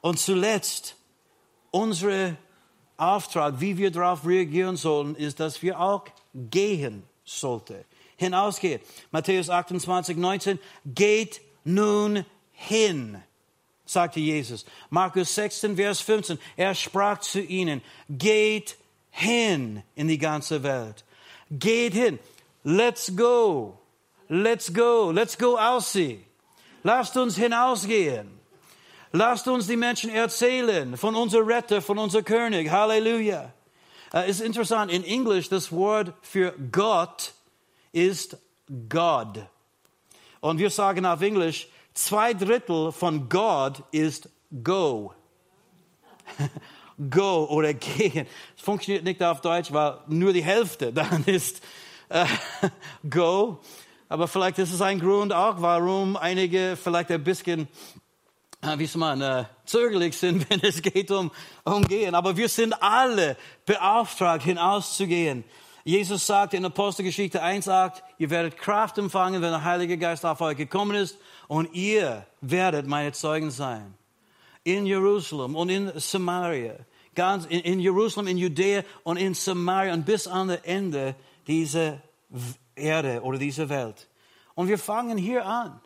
[0.02, 0.95] Und zuletzt,
[1.69, 2.36] unser
[2.97, 7.84] Auftrag, wie wir darauf reagieren sollen, ist, dass wir auch gehen sollten.
[8.15, 8.82] Hinausgehen.
[9.12, 10.60] Matthäus 28, 19.
[10.86, 13.21] Geht nun hin,
[13.86, 14.65] sagte Jesus.
[14.89, 16.39] Markus 16, Vers 15.
[16.56, 18.78] Er sprach zu ihnen, geht
[19.17, 21.03] hin in die ganze Welt.
[21.49, 22.19] Geht hin.
[22.63, 23.80] Let's go.
[24.30, 25.12] Let's go.
[25.12, 26.23] Let's go Aussie.
[26.84, 28.39] Lasst uns hinausgehen.
[29.12, 32.69] Lasst uns die Menschen erzählen von unserem Retter, von unserem König.
[32.69, 33.51] Halleluja.
[34.12, 37.34] Es uh, ist interessant, in Englisch das Wort für Gott
[37.91, 38.38] ist
[38.88, 39.47] God.
[40.41, 44.30] Und wir sagen auf Englisch, zwei Drittel von God ist
[44.63, 45.13] go.
[47.10, 48.27] go oder gehen.
[48.55, 51.62] Es funktioniert nicht auf Deutsch, weil nur die Hälfte dann ist
[52.10, 52.25] äh,
[53.10, 53.60] go.
[54.10, 57.67] Aber vielleicht ist es ein Grund auch, warum einige vielleicht ein bisschen,
[58.62, 61.31] äh, wie soll man, äh, zögerlich sind, wenn es geht um,
[61.65, 62.15] um Gehen.
[62.15, 65.43] Aber wir sind alle beauftragt, hinauszugehen.
[65.83, 70.57] Jesus sagt in Apostelgeschichte 1,8, ihr werdet Kraft empfangen, wenn der Heilige Geist auf euch
[70.57, 73.93] gekommen ist und ihr werdet meine Zeugen sein.
[74.67, 76.75] In Jerusalem und in Samaria,
[77.15, 81.15] ganz in, in Jerusalem, in Judäa und in Samaria und bis an das Ende
[81.47, 82.01] dieser
[82.75, 84.10] Erde oder dieser Welt.
[84.56, 85.80] Und wir fangen hier an.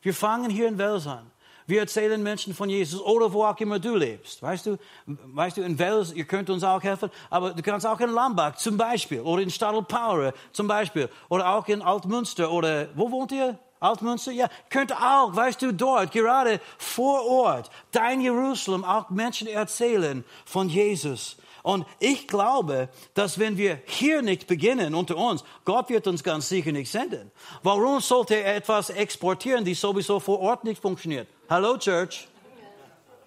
[0.00, 1.30] Wir fangen hier in Wels an.
[1.66, 4.40] Wir erzählen Menschen von Jesus oder wo auch immer du lebst.
[4.40, 8.00] Weißt du, weißt du, in Wels, ihr könnt uns auch helfen, aber du kannst auch
[8.00, 13.10] in Lambach zum Beispiel oder in Stadelpower zum Beispiel oder auch in Altmünster oder wo
[13.10, 13.58] wohnt ihr?
[13.80, 14.32] Altmünster?
[14.32, 20.68] Ja, könnt auch, weißt du, dort, gerade vor Ort, dein Jerusalem, auch Menschen erzählen von
[20.68, 21.36] Jesus.
[21.62, 26.48] Und ich glaube, dass wenn wir hier nicht beginnen unter uns, Gott wird uns ganz
[26.48, 27.32] sicher nicht senden.
[27.64, 31.26] Warum sollte er etwas exportieren, die sowieso vor Ort nicht funktioniert?
[31.50, 32.28] Hallo Church.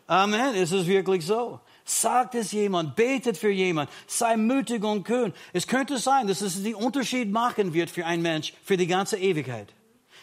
[0.07, 0.55] Amen.
[0.55, 1.59] Ist es wirklich so?
[1.83, 5.33] Sagt es jemand, betet für jemand, sei mutig und kühn.
[5.51, 9.17] Es könnte sein, dass es den Unterschied machen wird für einen Mensch für die ganze
[9.17, 9.73] Ewigkeit.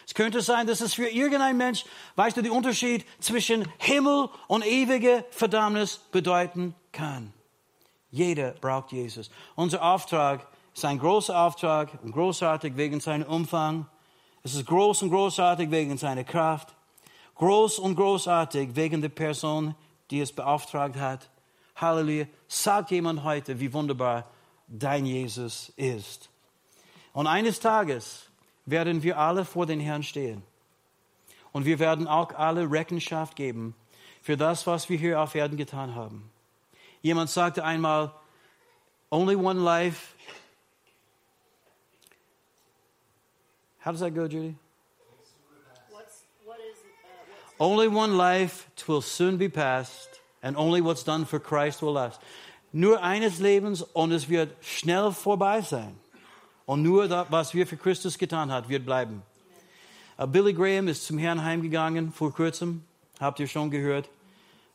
[0.06, 4.64] Es könnte sein, dass es für irgendeinen Mensch, weißt du, den Unterschied zwischen Himmel und
[4.64, 7.32] ewige Verdammnis bedeuten kann.
[8.10, 9.30] Jeder braucht Jesus.
[9.56, 13.86] Unser Auftrag ist ein großer Auftrag und großartig wegen seinem Umfang.
[14.44, 16.74] Es ist groß und großartig wegen seiner Kraft.
[17.34, 19.74] Groß und großartig wegen der Person,
[20.10, 21.28] die es beauftragt hat.
[21.74, 22.26] Halleluja.
[22.46, 24.30] Sagt jemand heute, wie wunderbar
[24.68, 26.30] dein Jesus ist.
[27.12, 28.28] Und eines Tages
[28.66, 30.42] werden wir alle vor den Herrn stehen.
[31.52, 33.74] Und wir werden auch alle Rechenschaft geben
[34.20, 36.30] für das, was wir hier auf Erden getan haben.
[37.00, 38.12] Jemand sagte einmal,
[39.10, 40.14] only one life.
[43.84, 44.56] How does that go, Judy?
[47.58, 52.20] Only one life will soon be past, and only what's done for Christ will last.
[52.72, 55.98] Nur eines Lebens und es wird schnell vorbei sein.
[56.66, 59.22] Und nur das, was wir für Christus getan hat, wird bleiben.
[60.18, 62.84] Uh, Billy Graham ist zum Herrn heimgegangen vor kurzem.
[63.18, 64.08] Habt ihr schon gehört?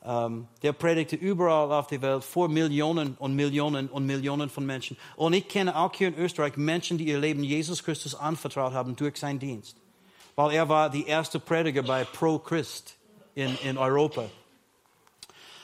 [0.03, 4.97] Um, der predigte überall auf der Welt vor Millionen und Millionen und Millionen von Menschen.
[5.15, 8.95] Und ich kenne auch hier in Österreich Menschen, die ihr Leben Jesus Christus anvertraut haben
[8.95, 9.77] durch seinen Dienst
[10.35, 12.95] weil er war die erste Prediger bei Pro Christ
[13.35, 14.25] in, in Europa.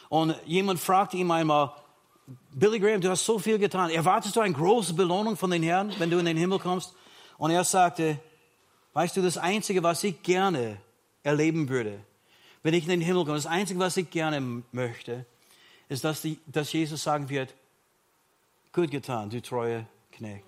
[0.10, 1.72] Und jemand fragte ihn einmal,
[2.52, 3.90] Billy Graham, du hast so viel getan.
[3.90, 6.94] Erwartest du eine große Belohnung von den Herrn, wenn du in den Himmel kommst?
[7.38, 8.20] Und er sagte,
[8.94, 10.78] weißt du, das Einzige, was ich gerne
[11.24, 12.00] erleben würde,
[12.64, 15.26] wenn ich in den Himmel komme, das Einzige, was ich gerne möchte,
[15.88, 17.54] ist, dass, die, dass Jesus sagen wird,
[18.74, 20.46] gut getan, du treue Knecht.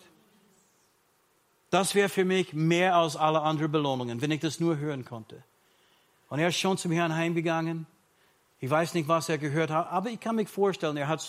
[1.70, 5.44] Das wäre für mich mehr als alle anderen Belohnungen, wenn ich das nur hören konnte.
[6.28, 7.86] Und er ist schon zum Herrn heimgegangen.
[8.60, 11.22] Ich weiß nicht, was er gehört hat, aber ich kann mich vorstellen, er hat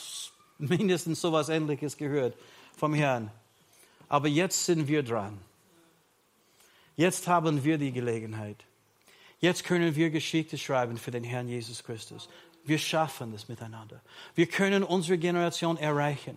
[0.60, 2.34] mindestens so etwas Ähnliches gehört
[2.76, 3.30] vom Herrn.
[4.08, 5.38] Aber jetzt sind wir dran.
[6.96, 8.64] Jetzt haben wir die Gelegenheit.
[9.38, 12.28] Jetzt können wir Geschichte schreiben für den Herrn Jesus Christus.
[12.64, 14.00] Wir schaffen es miteinander.
[14.34, 16.36] Wir können unsere Generation erreichen.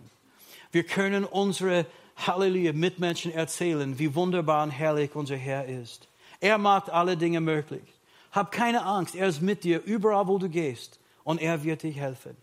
[0.72, 6.08] Wir können unsere Halleluja Mitmenschen erzählen, wie wunderbar und herrlich unser Herr ist.
[6.40, 7.84] Er macht alle Dinge möglich.
[8.32, 11.96] Hab keine Angst, er ist mit dir überall, wo du gehst und er wird dich
[11.96, 12.36] helfen.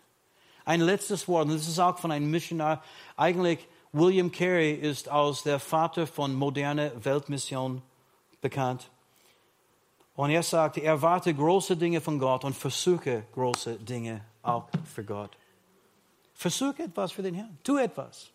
[0.65, 2.83] Ein letztes Wort, und das ist auch von einem Missionar.
[3.17, 7.81] Eigentlich, William Carey ist als der Vater von moderner Weltmission
[8.41, 8.89] bekannt.
[10.15, 15.31] Und er sagte, erwarte große Dinge von Gott und versuche große Dinge auch für Gott.
[16.33, 17.57] Versuche etwas für den Herrn.
[17.63, 18.29] Tu etwas.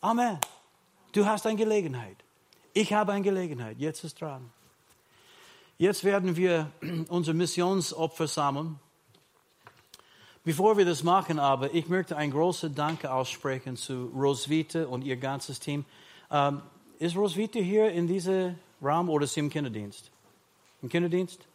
[0.00, 0.38] Amen.
[1.12, 2.16] Du hast eine Gelegenheit.
[2.72, 3.78] Ich habe eine Gelegenheit.
[3.78, 4.50] Jetzt ist dran.
[5.78, 6.70] Jetzt werden wir
[7.08, 8.78] unser Missionsopfer sammeln.
[10.44, 15.16] Bevor wir das machen, aber ich möchte ein großes Danke aussprechen zu Roswitha und ihr
[15.16, 15.84] ganzes Team.
[16.32, 16.62] Ähm,
[16.98, 20.10] ist Roswitha hier in diesem Raum oder ist sie im Kinderdienst?
[20.82, 21.46] Im Kinderdienst?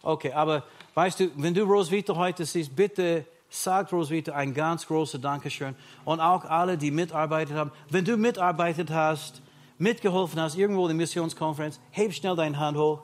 [0.00, 5.20] Okay, aber weißt du, wenn du Roswitha heute siehst, bitte sagt Roswitha ein ganz großes
[5.20, 5.74] Dankeschön.
[6.06, 7.72] Und auch alle, die mitarbeitet haben.
[7.90, 9.42] Wenn du mitarbeitet hast,
[9.76, 13.00] mitgeholfen hast, irgendwo in der Missionskonferenz, heb schnell deine Hand hoch,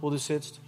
[0.00, 0.60] wo du sitzt.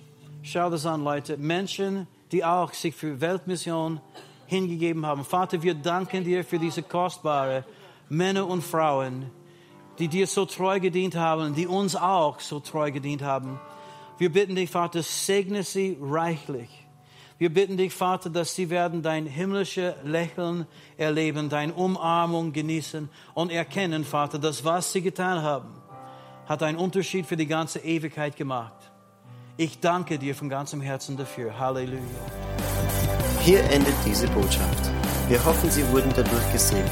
[0.42, 1.36] Schau das an, Leute.
[1.36, 4.00] Menschen, die auch sich für Weltmission
[4.46, 5.24] hingegeben haben.
[5.24, 7.62] Vater, wir danken dir für diese kostbaren
[8.08, 9.30] Männer und Frauen,
[10.00, 13.60] die dir so treu gedient haben, die uns auch so treu gedient haben.
[14.18, 16.68] Wir bitten dich, Vater, segne sie reichlich.
[17.38, 20.66] Wir bitten dich, Vater, dass sie werden dein himmlisches Lächeln
[20.96, 25.68] erleben, deine Umarmung genießen und erkennen, Vater, dass was sie getan haben,
[26.46, 28.83] hat einen Unterschied für die ganze Ewigkeit gemacht.
[29.56, 31.56] Ich danke dir von ganzem Herzen dafür.
[31.56, 32.00] Halleluja.
[33.42, 34.90] Hier endet diese Botschaft.
[35.28, 36.90] Wir hoffen, Sie wurden dadurch gesegnet.